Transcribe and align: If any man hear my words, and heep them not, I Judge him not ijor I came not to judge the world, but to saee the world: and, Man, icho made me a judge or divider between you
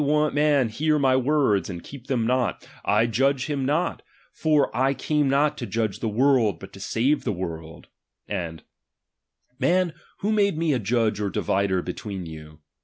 If 0.03 0.07
any 0.07 0.33
man 0.33 0.69
hear 0.69 0.97
my 0.97 1.15
words, 1.15 1.69
and 1.69 1.85
heep 1.85 2.07
them 2.07 2.25
not, 2.25 2.67
I 2.83 3.05
Judge 3.05 3.45
him 3.45 3.67
not 3.67 4.01
ijor 4.43 4.71
I 4.73 4.95
came 4.95 5.29
not 5.29 5.59
to 5.59 5.67
judge 5.67 5.99
the 5.99 6.07
world, 6.09 6.59
but 6.59 6.73
to 6.73 6.79
saee 6.79 7.13
the 7.13 7.31
world: 7.31 7.85
and, 8.27 8.63
Man, 9.59 9.93
icho 10.23 10.33
made 10.33 10.57
me 10.57 10.73
a 10.73 10.79
judge 10.79 11.19
or 11.19 11.29
divider 11.29 11.83
between 11.83 12.25
you 12.25 12.61